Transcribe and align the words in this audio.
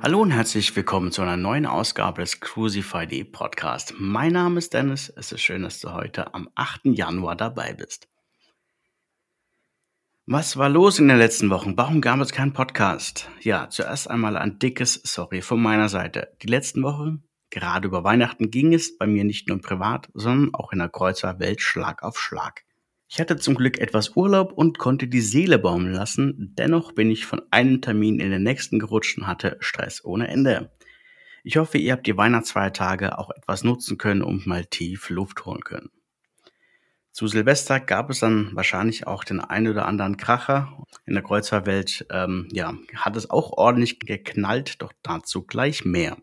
Hallo 0.00 0.22
und 0.22 0.30
herzlich 0.30 0.74
willkommen 0.76 1.10
zu 1.10 1.22
einer 1.22 1.36
neuen 1.36 1.66
Ausgabe 1.66 2.20
des 2.22 2.38
Crucify.de 2.38 3.24
Podcast. 3.24 3.94
Mein 3.98 4.32
Name 4.32 4.58
ist 4.58 4.72
Dennis. 4.72 5.12
Es 5.16 5.32
ist 5.32 5.40
schön, 5.40 5.64
dass 5.64 5.80
du 5.80 5.92
heute 5.92 6.34
am 6.34 6.48
8. 6.54 6.82
Januar 6.84 7.34
dabei 7.34 7.74
bist. 7.74 8.06
Was 10.24 10.56
war 10.56 10.68
los 10.68 11.00
in 11.00 11.08
den 11.08 11.18
letzten 11.18 11.50
Wochen? 11.50 11.76
Warum 11.76 12.00
gab 12.00 12.20
es 12.20 12.30
keinen 12.30 12.52
Podcast? 12.52 13.28
Ja, 13.40 13.70
zuerst 13.70 14.08
einmal 14.08 14.36
ein 14.36 14.60
dickes 14.60 14.94
Sorry 15.02 15.42
von 15.42 15.60
meiner 15.60 15.88
Seite. 15.88 16.36
Die 16.42 16.48
letzten 16.48 16.84
Wochen, 16.84 17.24
gerade 17.50 17.88
über 17.88 18.04
Weihnachten, 18.04 18.52
ging 18.52 18.72
es 18.72 18.96
bei 18.98 19.08
mir 19.08 19.24
nicht 19.24 19.48
nur 19.48 19.60
privat, 19.60 20.08
sondern 20.14 20.54
auch 20.54 20.70
in 20.70 20.78
der 20.78 20.90
Kreuzerwelt 20.90 21.60
Schlag 21.60 22.04
auf 22.04 22.20
Schlag. 22.20 22.62
Ich 23.10 23.18
hatte 23.18 23.36
zum 23.36 23.54
Glück 23.54 23.78
etwas 23.78 24.16
Urlaub 24.16 24.52
und 24.52 24.76
konnte 24.76 25.08
die 25.08 25.22
Seele 25.22 25.58
baumeln 25.58 25.94
lassen. 25.94 26.52
Dennoch 26.58 26.92
bin 26.92 27.10
ich 27.10 27.24
von 27.24 27.40
einem 27.50 27.80
Termin 27.80 28.20
in 28.20 28.30
den 28.30 28.42
nächsten 28.42 28.78
gerutscht 28.78 29.16
und 29.16 29.26
hatte 29.26 29.56
Stress 29.60 30.04
ohne 30.04 30.28
Ende. 30.28 30.70
Ich 31.42 31.56
hoffe, 31.56 31.78
ihr 31.78 31.92
habt 31.92 32.06
die 32.06 32.18
Weihnachtsfeiertage 32.18 33.18
auch 33.18 33.30
etwas 33.30 33.64
nutzen 33.64 33.96
können 33.96 34.20
und 34.20 34.46
mal 34.46 34.66
tief 34.66 35.08
Luft 35.08 35.46
holen 35.46 35.64
können. 35.64 35.90
Zu 37.10 37.26
Silvester 37.26 37.80
gab 37.80 38.10
es 38.10 38.20
dann 38.20 38.50
wahrscheinlich 38.54 39.06
auch 39.06 39.24
den 39.24 39.40
einen 39.40 39.68
oder 39.68 39.86
anderen 39.86 40.18
Kracher. 40.18 40.84
In 41.06 41.14
der 41.14 41.22
Kreuzfahrtwelt 41.22 42.06
ähm, 42.10 42.46
ja, 42.52 42.74
hat 42.94 43.16
es 43.16 43.30
auch 43.30 43.52
ordentlich 43.52 44.00
geknallt, 44.00 44.82
doch 44.82 44.92
dazu 45.02 45.46
gleich 45.46 45.86
mehr. 45.86 46.18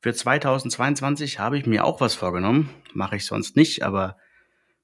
Für 0.00 0.14
2022 0.14 1.40
habe 1.40 1.58
ich 1.58 1.66
mir 1.66 1.84
auch 1.84 2.00
was 2.00 2.14
vorgenommen. 2.14 2.70
Mache 2.92 3.16
ich 3.16 3.26
sonst 3.26 3.56
nicht, 3.56 3.82
aber 3.82 4.16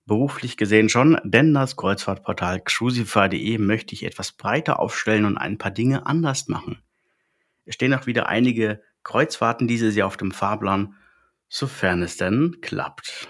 Beruflich 0.06 0.56
gesehen 0.56 0.88
schon, 0.88 1.18
denn 1.24 1.54
das 1.54 1.77
Kreuzfahrtportal 1.77 2.60
crucify.de 2.60 3.59
möchte 3.59 3.95
ich 3.95 4.04
etwas 4.04 4.32
breiter 4.32 4.80
aufstellen 4.80 5.24
und 5.24 5.38
ein 5.38 5.59
paar 5.59 5.70
Dinge 5.70 6.06
anders 6.06 6.48
machen. 6.48 6.82
Es 7.65 7.74
stehen 7.74 7.95
auch 7.95 8.06
wieder 8.06 8.28
einige 8.28 8.82
Kreuzfahrten 9.04 9.68
dieses 9.68 9.95
Jahr 9.95 10.09
auf 10.09 10.16
dem 10.16 10.32
Fahrplan, 10.32 10.95
sofern 11.48 12.02
es 12.02 12.16
denn 12.16 12.56
klappt. 12.60 13.28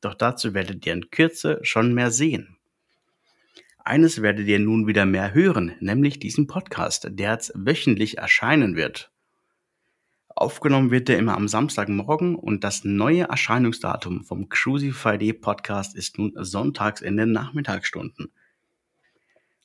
Doch 0.00 0.14
dazu 0.14 0.54
werdet 0.54 0.86
ihr 0.86 0.92
in 0.92 1.10
Kürze 1.10 1.60
schon 1.62 1.94
mehr 1.94 2.10
sehen. 2.10 2.58
Eines 3.84 4.20
werdet 4.20 4.46
ihr 4.46 4.58
nun 4.58 4.86
wieder 4.86 5.06
mehr 5.06 5.32
hören, 5.32 5.74
nämlich 5.80 6.18
diesen 6.18 6.46
Podcast, 6.46 7.08
der 7.10 7.32
jetzt 7.32 7.52
wöchentlich 7.54 8.18
erscheinen 8.18 8.76
wird. 8.76 9.10
Aufgenommen 10.40 10.92
wird 10.92 11.08
er 11.08 11.18
immer 11.18 11.36
am 11.36 11.48
Samstagmorgen 11.48 12.36
und 12.36 12.62
das 12.62 12.84
neue 12.84 13.24
Erscheinungsdatum 13.24 14.22
vom 14.22 14.48
Crucify.de 14.48 15.32
Podcast 15.32 15.96
ist 15.96 16.16
nun 16.16 16.32
sonntags 16.36 17.00
in 17.00 17.16
den 17.16 17.32
Nachmittagsstunden. 17.32 18.30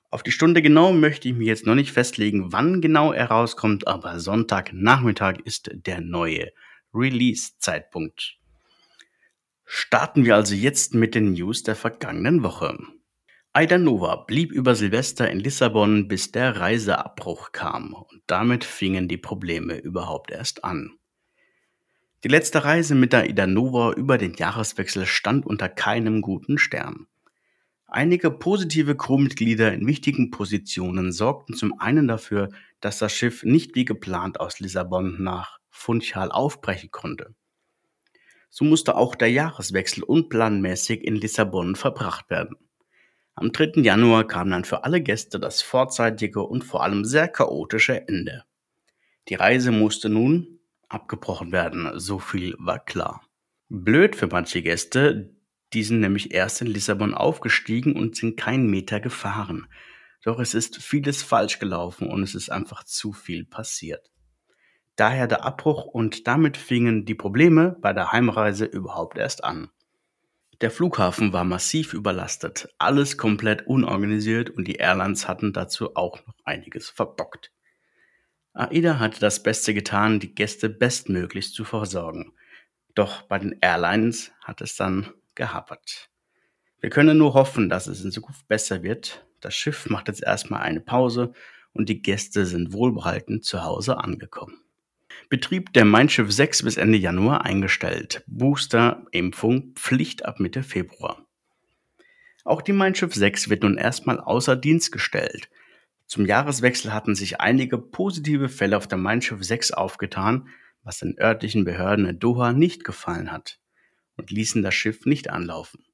Auf 0.09 0.23
die 0.23 0.31
Stunde 0.31 0.63
genau 0.63 0.91
möchte 0.91 1.29
ich 1.29 1.35
mich 1.35 1.45
jetzt 1.45 1.67
noch 1.67 1.75
nicht 1.75 1.91
festlegen, 1.91 2.51
wann 2.53 2.81
genau 2.81 3.13
er 3.13 3.27
rauskommt, 3.27 3.87
aber 3.87 4.19
Sonntagnachmittag 4.19 5.35
ist 5.43 5.69
der 5.71 6.01
neue 6.01 6.51
Release-Zeitpunkt. 6.91 8.39
Starten 9.65 10.25
wir 10.25 10.33
also 10.33 10.55
jetzt 10.55 10.95
mit 10.95 11.13
den 11.13 11.33
News 11.33 11.61
der 11.61 11.75
vergangenen 11.75 12.41
Woche. 12.41 12.79
Aida 13.55 13.77
Nova 13.77 14.15
blieb 14.15 14.51
über 14.51 14.73
Silvester 14.73 15.29
in 15.29 15.39
Lissabon, 15.39 16.07
bis 16.07 16.31
der 16.31 16.55
Reiseabbruch 16.55 17.51
kam, 17.51 17.93
und 17.93 18.23
damit 18.25 18.63
fingen 18.63 19.07
die 19.07 19.19
Probleme 19.19 19.77
überhaupt 19.77 20.31
erst 20.31 20.63
an. 20.63 20.97
Die 22.23 22.29
letzte 22.29 22.63
Reise 22.63 22.95
mit 22.95 23.13
der 23.13 23.25
Aida 23.25 23.45
Nova 23.45 23.93
über 23.93 24.17
den 24.17 24.33
Jahreswechsel 24.33 25.05
stand 25.05 25.45
unter 25.45 25.69
keinem 25.69 26.21
guten 26.21 26.57
Stern. 26.57 27.05
Einige 27.85 28.31
positive 28.31 28.97
Crewmitglieder 28.97 29.71
in 29.71 29.85
wichtigen 29.85 30.31
Positionen 30.31 31.11
sorgten 31.11 31.53
zum 31.53 31.79
einen 31.79 32.07
dafür, 32.07 32.49
dass 32.79 32.97
das 32.97 33.13
Schiff 33.13 33.43
nicht 33.43 33.75
wie 33.75 33.85
geplant 33.85 34.39
aus 34.39 34.61
Lissabon 34.61 35.21
nach 35.21 35.59
Funchal 35.69 36.31
aufbrechen 36.31 36.89
konnte. 36.89 37.35
So 38.49 38.65
musste 38.65 38.95
auch 38.95 39.13
der 39.13 39.29
Jahreswechsel 39.29 40.03
unplanmäßig 40.03 41.03
in 41.03 41.13
Lissabon 41.13 41.75
verbracht 41.75 42.31
werden. 42.31 42.55
Am 43.35 43.51
3. 43.51 43.81
Januar 43.81 44.27
kam 44.27 44.51
dann 44.51 44.63
für 44.63 44.83
alle 44.83 45.01
Gäste 45.01 45.39
das 45.39 45.61
vorzeitige 45.61 46.41
und 46.43 46.63
vor 46.63 46.83
allem 46.83 47.03
sehr 47.03 47.27
chaotische 47.27 48.07
Ende. 48.07 48.43
Die 49.27 49.35
Reise 49.35 49.71
musste 49.71 50.07
nun 50.09 50.59
abgebrochen 50.87 51.51
werden, 51.51 51.99
so 51.99 52.19
viel 52.19 52.55
war 52.59 52.79
klar. 52.79 53.27
Blöd 53.69 54.15
für 54.15 54.27
manche 54.27 54.61
Gäste, 54.61 55.35
die 55.73 55.83
sind 55.83 55.99
nämlich 55.99 56.31
erst 56.31 56.61
in 56.61 56.67
Lissabon 56.67 57.15
aufgestiegen 57.15 57.95
und 57.95 58.15
sind 58.15 58.37
keinen 58.37 58.69
Meter 58.69 58.99
gefahren. 58.99 59.67
Doch 60.23 60.39
es 60.39 60.53
ist 60.53 60.77
vieles 60.77 61.23
falsch 61.23 61.57
gelaufen 61.57 62.07
und 62.09 62.21
es 62.21 62.35
ist 62.35 62.51
einfach 62.51 62.83
zu 62.83 63.13
viel 63.13 63.45
passiert. 63.45 64.11
Daher 64.95 65.25
der 65.25 65.43
Abbruch 65.43 65.85
und 65.85 66.27
damit 66.27 66.55
fingen 66.55 67.05
die 67.05 67.15
Probleme 67.15 67.75
bei 67.81 67.93
der 67.93 68.11
Heimreise 68.11 68.65
überhaupt 68.65 69.17
erst 69.17 69.43
an. 69.43 69.71
Der 70.61 70.71
Flughafen 70.71 71.33
war 71.33 71.43
massiv 71.43 71.93
überlastet, 71.93 72.69
alles 72.77 73.17
komplett 73.17 73.67
unorganisiert 73.67 74.49
und 74.49 74.67
die 74.67 74.75
Airlines 74.75 75.27
hatten 75.27 75.51
dazu 75.53 75.95
auch 75.95 76.25
noch 76.25 76.35
einiges 76.45 76.89
verbockt. 76.89 77.51
AIDA 78.53 78.99
hatte 78.99 79.19
das 79.19 79.41
Beste 79.41 79.73
getan, 79.73 80.19
die 80.19 80.35
Gäste 80.35 80.69
bestmöglichst 80.69 81.55
zu 81.55 81.65
versorgen. 81.65 82.33
Doch 82.93 83.23
bei 83.23 83.39
den 83.39 83.57
Airlines 83.61 84.31
hat 84.41 84.61
es 84.61 84.75
dann 84.75 85.11
gehapert. 85.33 86.09
Wir 86.79 86.91
können 86.91 87.17
nur 87.17 87.33
hoffen, 87.33 87.69
dass 87.69 87.87
es 87.87 88.03
in 88.03 88.11
Zukunft 88.11 88.47
besser 88.47 88.83
wird. 88.83 89.25
Das 89.41 89.55
Schiff 89.55 89.89
macht 89.89 90.07
jetzt 90.07 90.21
erstmal 90.21 90.61
eine 90.61 90.81
Pause 90.81 91.33
und 91.73 91.89
die 91.89 92.01
Gäste 92.01 92.45
sind 92.45 92.73
wohlbehalten 92.73 93.41
zu 93.41 93.63
Hause 93.63 93.97
angekommen. 93.97 94.63
Betrieb 95.29 95.73
der 95.73 95.85
Mein 95.85 96.09
Schiff 96.09 96.31
6 96.31 96.63
bis 96.63 96.77
Ende 96.77 96.97
Januar 96.97 97.45
eingestellt. 97.45 98.23
Booster-Impfung 98.27 99.73
Pflicht 99.75 100.25
ab 100.25 100.39
Mitte 100.39 100.63
Februar. 100.63 101.25
Auch 102.43 102.61
die 102.61 102.73
Mein 102.73 102.93
Schiff 102.93 103.13
6 103.13 103.49
wird 103.49 103.63
nun 103.63 103.77
erstmal 103.77 104.19
außer 104.19 104.55
Dienst 104.55 104.91
gestellt. 104.91 105.49
Zum 106.05 106.25
Jahreswechsel 106.25 106.93
hatten 106.93 107.15
sich 107.15 107.39
einige 107.39 107.77
positive 107.77 108.49
Fälle 108.49 108.77
auf 108.77 108.87
der 108.87 108.97
Mein 108.97 109.21
Schiff 109.21 109.43
6 109.43 109.71
aufgetan, 109.71 110.49
was 110.83 110.99
den 110.99 111.17
örtlichen 111.17 111.63
Behörden 111.63 112.05
in 112.05 112.19
Doha 112.19 112.51
nicht 112.51 112.83
gefallen 112.83 113.31
hat 113.31 113.59
und 114.17 114.29
ließen 114.29 114.61
das 114.61 114.75
Schiff 114.75 115.05
nicht 115.05 115.29
anlaufen. 115.29 115.85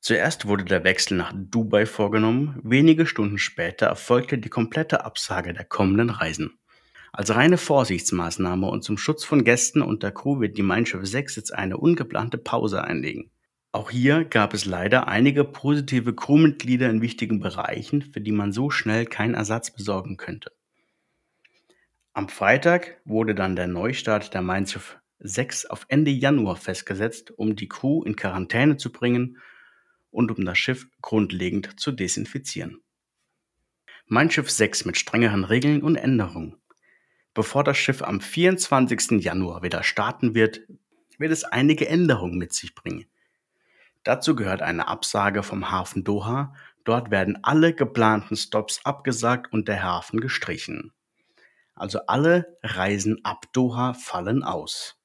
Zuerst 0.00 0.46
wurde 0.46 0.64
der 0.64 0.84
Wechsel 0.84 1.18
nach 1.18 1.32
Dubai 1.34 1.84
vorgenommen, 1.84 2.60
wenige 2.62 3.06
Stunden 3.06 3.38
später 3.38 3.86
erfolgte 3.86 4.38
die 4.38 4.48
komplette 4.48 5.04
Absage 5.04 5.52
der 5.52 5.64
kommenden 5.64 6.10
Reisen. 6.10 6.58
Als 7.16 7.34
reine 7.34 7.56
Vorsichtsmaßnahme 7.56 8.68
und 8.68 8.84
zum 8.84 8.98
Schutz 8.98 9.24
von 9.24 9.42
Gästen 9.42 9.80
und 9.80 10.02
der 10.02 10.12
Crew 10.12 10.38
wird 10.38 10.58
die 10.58 10.62
Mein 10.62 10.84
Schiff 10.84 11.06
6 11.06 11.36
jetzt 11.36 11.54
eine 11.54 11.78
ungeplante 11.78 12.36
Pause 12.36 12.84
einlegen. 12.84 13.30
Auch 13.72 13.90
hier 13.90 14.26
gab 14.26 14.52
es 14.52 14.66
leider 14.66 15.08
einige 15.08 15.44
positive 15.44 16.14
Crewmitglieder 16.14 16.90
in 16.90 17.00
wichtigen 17.00 17.40
Bereichen, 17.40 18.02
für 18.02 18.20
die 18.20 18.32
man 18.32 18.52
so 18.52 18.68
schnell 18.68 19.06
keinen 19.06 19.32
Ersatz 19.32 19.70
besorgen 19.70 20.18
könnte. 20.18 20.52
Am 22.12 22.28
Freitag 22.28 23.00
wurde 23.06 23.34
dann 23.34 23.56
der 23.56 23.66
Neustart 23.66 24.34
der 24.34 24.42
Mein 24.42 24.66
Schiff 24.66 24.98
6 25.20 25.64
auf 25.64 25.86
Ende 25.88 26.10
Januar 26.10 26.56
festgesetzt, 26.56 27.30
um 27.30 27.56
die 27.56 27.68
Crew 27.68 28.02
in 28.02 28.16
Quarantäne 28.16 28.76
zu 28.76 28.92
bringen 28.92 29.38
und 30.10 30.36
um 30.36 30.44
das 30.44 30.58
Schiff 30.58 30.86
grundlegend 31.00 31.80
zu 31.80 31.92
desinfizieren. 31.92 32.82
Mein 34.04 34.30
Schiff 34.30 34.50
6 34.50 34.84
mit 34.84 34.98
strengeren 34.98 35.44
Regeln 35.44 35.82
und 35.82 35.96
Änderungen. 35.96 36.56
Bevor 37.36 37.64
das 37.64 37.76
Schiff 37.76 38.00
am 38.00 38.22
24. 38.22 39.22
Januar 39.22 39.62
wieder 39.62 39.82
starten 39.82 40.34
wird, 40.34 40.62
wird 41.18 41.30
es 41.30 41.44
einige 41.44 41.86
Änderungen 41.86 42.38
mit 42.38 42.54
sich 42.54 42.74
bringen. 42.74 43.04
Dazu 44.04 44.34
gehört 44.34 44.62
eine 44.62 44.88
Absage 44.88 45.42
vom 45.42 45.70
Hafen 45.70 46.02
Doha. 46.02 46.54
Dort 46.84 47.10
werden 47.10 47.38
alle 47.42 47.74
geplanten 47.74 48.36
Stops 48.36 48.80
abgesagt 48.84 49.52
und 49.52 49.68
der 49.68 49.82
Hafen 49.82 50.20
gestrichen. 50.20 50.92
Also 51.74 51.98
alle 52.06 52.56
Reisen 52.62 53.22
ab 53.22 53.44
Doha 53.52 53.92
fallen 53.92 54.42
aus. 54.42 54.96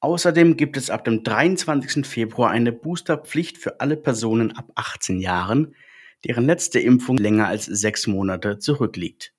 Außerdem 0.00 0.56
gibt 0.56 0.78
es 0.78 0.88
ab 0.88 1.04
dem 1.04 1.24
23. 1.24 2.06
Februar 2.06 2.52
eine 2.52 2.72
Boosterpflicht 2.72 3.58
für 3.58 3.80
alle 3.80 3.98
Personen 3.98 4.52
ab 4.52 4.72
18 4.76 5.20
Jahren, 5.20 5.74
deren 6.24 6.46
letzte 6.46 6.80
Impfung 6.80 7.18
länger 7.18 7.48
als 7.48 7.66
sechs 7.66 8.06
Monate 8.06 8.58
zurückliegt. 8.58 9.34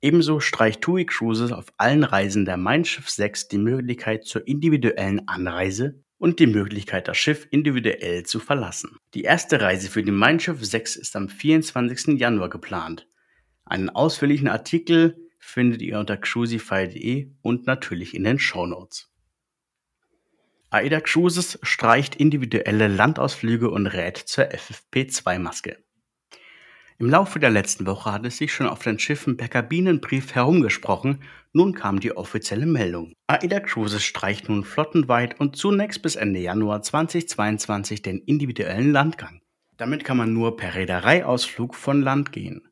Ebenso 0.00 0.38
streicht 0.38 0.80
TUI 0.80 1.06
Cruises 1.06 1.50
auf 1.50 1.66
allen 1.76 2.04
Reisen 2.04 2.44
der 2.44 2.56
Mein 2.56 2.84
Schiff 2.84 3.08
6 3.08 3.48
die 3.48 3.58
Möglichkeit 3.58 4.24
zur 4.24 4.46
individuellen 4.46 5.26
Anreise 5.26 6.04
und 6.18 6.38
die 6.38 6.46
Möglichkeit, 6.46 7.08
das 7.08 7.16
Schiff 7.16 7.48
individuell 7.50 8.24
zu 8.24 8.38
verlassen. 8.38 8.96
Die 9.14 9.22
erste 9.22 9.60
Reise 9.60 9.90
für 9.90 10.04
die 10.04 10.12
Mein 10.12 10.38
Schiff 10.38 10.64
6 10.64 10.94
ist 10.96 11.16
am 11.16 11.28
24. 11.28 12.18
Januar 12.18 12.48
geplant. 12.48 13.08
Einen 13.64 13.90
ausführlichen 13.90 14.48
Artikel 14.48 15.16
findet 15.40 15.82
ihr 15.82 15.98
unter 15.98 16.16
cruisify.de 16.16 17.32
und 17.42 17.66
natürlich 17.66 18.14
in 18.14 18.24
den 18.24 18.38
Show 18.38 18.66
Notes. 18.66 19.10
AIDA 20.70 21.00
Cruises 21.00 21.58
streicht 21.62 22.16
individuelle 22.16 22.88
Landausflüge 22.88 23.70
und 23.70 23.86
rät 23.86 24.18
zur 24.18 24.44
FFP2-Maske. 24.44 25.78
Im 27.00 27.10
Laufe 27.10 27.38
der 27.38 27.50
letzten 27.50 27.86
Woche 27.86 28.10
hat 28.10 28.26
es 28.26 28.38
sich 28.38 28.52
schon 28.52 28.66
auf 28.66 28.82
den 28.82 28.98
Schiffen 28.98 29.36
per 29.36 29.46
Kabinenbrief 29.46 30.34
herumgesprochen. 30.34 31.20
Nun 31.52 31.72
kam 31.72 32.00
die 32.00 32.16
offizielle 32.16 32.66
Meldung. 32.66 33.12
AIDA 33.28 33.60
Cruises 33.60 34.02
streicht 34.02 34.48
nun 34.48 34.64
flottenweit 34.64 35.38
und 35.38 35.54
zunächst 35.54 36.02
bis 36.02 36.16
Ende 36.16 36.40
Januar 36.40 36.82
2022 36.82 38.02
den 38.02 38.18
individuellen 38.18 38.90
Landgang. 38.90 39.42
Damit 39.76 40.02
kann 40.02 40.16
man 40.16 40.32
nur 40.32 40.56
per 40.56 40.74
Reedereiausflug 40.74 41.76
von 41.76 42.02
Land 42.02 42.32
gehen. 42.32 42.68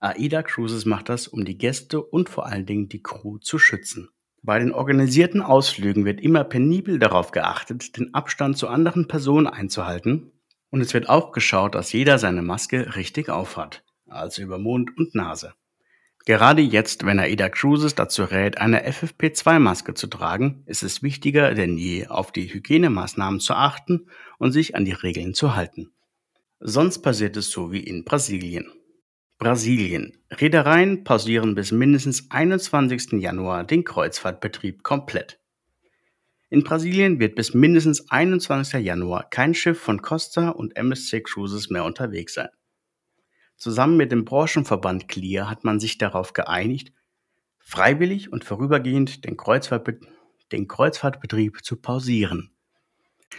AIDA 0.00 0.42
Cruises 0.42 0.86
macht 0.86 1.10
das, 1.10 1.28
um 1.28 1.44
die 1.44 1.58
Gäste 1.58 2.00
und 2.00 2.30
vor 2.30 2.46
allen 2.46 2.64
Dingen 2.64 2.88
die 2.88 3.02
Crew 3.02 3.36
zu 3.40 3.58
schützen. 3.58 4.08
Bei 4.42 4.58
den 4.58 4.72
organisierten 4.72 5.42
Ausflügen 5.42 6.06
wird 6.06 6.22
immer 6.22 6.44
penibel 6.44 6.98
darauf 6.98 7.30
geachtet, 7.30 7.98
den 7.98 8.14
Abstand 8.14 8.56
zu 8.56 8.68
anderen 8.68 9.06
Personen 9.06 9.46
einzuhalten 9.46 10.32
und 10.76 10.82
es 10.82 10.92
wird 10.92 11.08
auch 11.08 11.32
geschaut, 11.32 11.74
dass 11.74 11.94
jeder 11.94 12.18
seine 12.18 12.42
Maske 12.42 12.96
richtig 12.96 13.30
aufhat, 13.30 13.82
also 14.06 14.42
über 14.42 14.58
Mund 14.58 14.90
und 14.98 15.14
Nase. 15.14 15.54
Gerade 16.26 16.60
jetzt, 16.60 17.06
wenn 17.06 17.18
AIDA 17.18 17.48
Cruises 17.48 17.94
dazu 17.94 18.24
rät, 18.24 18.58
eine 18.58 18.86
FFP2-Maske 18.86 19.94
zu 19.94 20.06
tragen, 20.06 20.64
ist 20.66 20.82
es 20.82 21.02
wichtiger 21.02 21.54
denn 21.54 21.78
je, 21.78 22.08
auf 22.08 22.30
die 22.30 22.52
Hygienemaßnahmen 22.52 23.40
zu 23.40 23.54
achten 23.54 24.08
und 24.36 24.52
sich 24.52 24.76
an 24.76 24.84
die 24.84 24.92
Regeln 24.92 25.32
zu 25.32 25.56
halten. 25.56 25.92
Sonst 26.60 26.98
passiert 26.98 27.38
es 27.38 27.50
so 27.50 27.72
wie 27.72 27.80
in 27.80 28.04
Brasilien. 28.04 28.70
Brasilien. 29.38 30.18
Reedereien 30.30 31.04
pausieren 31.04 31.54
bis 31.54 31.72
mindestens 31.72 32.30
21. 32.30 33.12
Januar 33.12 33.64
den 33.64 33.82
Kreuzfahrtbetrieb 33.82 34.82
komplett. 34.82 35.40
In 36.48 36.62
Brasilien 36.62 37.18
wird 37.18 37.34
bis 37.34 37.54
mindestens 37.54 38.08
21. 38.10 38.84
Januar 38.84 39.28
kein 39.30 39.52
Schiff 39.52 39.80
von 39.80 40.00
Costa 40.00 40.50
und 40.50 40.76
MSC 40.76 41.22
Cruises 41.22 41.70
mehr 41.70 41.84
unterwegs 41.84 42.34
sein. 42.34 42.50
Zusammen 43.56 43.96
mit 43.96 44.12
dem 44.12 44.24
Branchenverband 44.24 45.08
CLIA 45.08 45.48
hat 45.48 45.64
man 45.64 45.80
sich 45.80 45.98
darauf 45.98 46.34
geeinigt, 46.34 46.92
freiwillig 47.58 48.32
und 48.32 48.44
vorübergehend 48.44 49.24
den, 49.24 49.36
Kreuzfahrtbe 49.36 49.98
den 50.52 50.68
Kreuzfahrtbetrieb 50.68 51.64
zu 51.64 51.76
pausieren. 51.76 52.52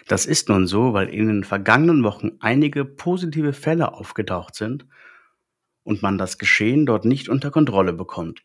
Das 0.08 0.26
ist 0.26 0.50
nun 0.50 0.68
so, 0.68 0.92
weil 0.94 1.08
in 1.08 1.28
den 1.28 1.44
vergangenen 1.46 2.04
Wochen 2.04 2.32
einige 2.42 2.84
positive 2.84 3.54
Fälle 3.54 3.94
aufgetaucht 3.94 4.56
sind 4.56 4.86
und 5.84 6.02
man 6.02 6.18
das 6.18 6.38
Geschehen 6.38 6.86
dort 6.86 7.06
nicht 7.06 7.30
unter 7.30 7.52
Kontrolle 7.52 7.94
bekommt. 7.94 8.42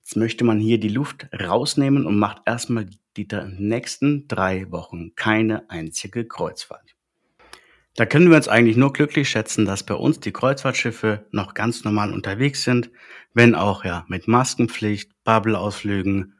Jetzt 0.00 0.16
möchte 0.16 0.44
man 0.44 0.58
hier 0.58 0.80
die 0.80 0.88
Luft 0.88 1.28
rausnehmen 1.38 2.06
und 2.06 2.18
macht 2.18 2.42
erstmal 2.46 2.86
die 3.16 3.26
nächsten 3.58 4.28
drei 4.28 4.70
Wochen 4.70 5.14
keine 5.14 5.68
einzige 5.70 6.26
Kreuzfahrt. 6.26 6.94
Da 7.96 8.04
können 8.04 8.28
wir 8.28 8.36
uns 8.36 8.48
eigentlich 8.48 8.76
nur 8.76 8.92
glücklich 8.92 9.30
schätzen, 9.30 9.64
dass 9.64 9.84
bei 9.84 9.94
uns 9.94 10.20
die 10.20 10.32
Kreuzfahrtschiffe 10.32 11.26
noch 11.30 11.54
ganz 11.54 11.82
normal 11.82 12.12
unterwegs 12.12 12.62
sind, 12.62 12.90
wenn 13.32 13.54
auch 13.54 13.84
ja 13.84 14.04
mit 14.08 14.28
Maskenpflicht, 14.28 15.12
Bubble-Ausflügen 15.24 16.34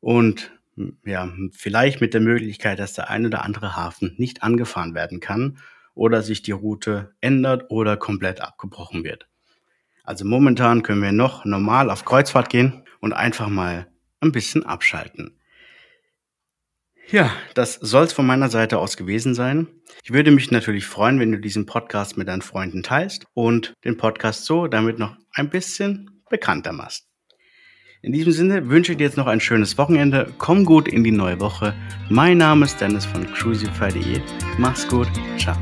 und 0.00 0.52
ja, 1.04 1.32
vielleicht 1.52 2.00
mit 2.00 2.12
der 2.12 2.20
Möglichkeit, 2.20 2.78
dass 2.78 2.92
der 2.92 3.08
ein 3.08 3.24
oder 3.24 3.44
andere 3.44 3.76
Hafen 3.76 4.14
nicht 4.18 4.42
angefahren 4.42 4.94
werden 4.94 5.20
kann 5.20 5.58
oder 5.94 6.22
sich 6.22 6.42
die 6.42 6.52
Route 6.52 7.14
ändert 7.20 7.70
oder 7.70 7.96
komplett 7.96 8.40
abgebrochen 8.40 9.04
wird. 9.04 9.28
Also 10.02 10.26
momentan 10.26 10.82
können 10.82 11.02
wir 11.02 11.12
noch 11.12 11.46
normal 11.46 11.90
auf 11.90 12.04
Kreuzfahrt 12.04 12.50
gehen 12.50 12.82
und 13.00 13.14
einfach 13.14 13.48
mal 13.48 13.86
ein 14.20 14.32
bisschen 14.32 14.66
abschalten. 14.66 15.38
Ja, 17.10 17.30
das 17.54 17.74
soll 17.74 18.04
es 18.04 18.12
von 18.12 18.26
meiner 18.26 18.48
Seite 18.48 18.78
aus 18.78 18.96
gewesen 18.96 19.34
sein. 19.34 19.68
Ich 20.02 20.12
würde 20.12 20.30
mich 20.30 20.50
natürlich 20.50 20.86
freuen, 20.86 21.20
wenn 21.20 21.32
du 21.32 21.38
diesen 21.38 21.66
Podcast 21.66 22.16
mit 22.16 22.28
deinen 22.28 22.42
Freunden 22.42 22.82
teilst 22.82 23.26
und 23.34 23.74
den 23.84 23.96
Podcast 23.96 24.44
so 24.44 24.66
damit 24.66 24.98
noch 24.98 25.16
ein 25.32 25.50
bisschen 25.50 26.22
bekannter 26.30 26.72
machst. 26.72 27.06
In 28.02 28.12
diesem 28.12 28.32
Sinne 28.32 28.68
wünsche 28.68 28.92
ich 28.92 28.98
dir 28.98 29.04
jetzt 29.04 29.16
noch 29.16 29.26
ein 29.26 29.40
schönes 29.40 29.78
Wochenende. 29.78 30.32
Komm 30.36 30.66
gut 30.66 30.88
in 30.88 31.04
die 31.04 31.10
neue 31.10 31.40
Woche. 31.40 31.74
Mein 32.10 32.36
Name 32.36 32.66
ist 32.66 32.78
Dennis 32.78 33.06
von 33.06 33.26
cruisify.de. 33.32 34.20
Mach's 34.58 34.86
gut. 34.86 35.08
Ciao. 35.38 35.56